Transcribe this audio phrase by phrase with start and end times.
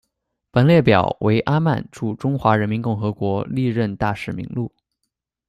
[0.49, 4.73] 本列表为阿曼驻中华人民共和国历任大使名录。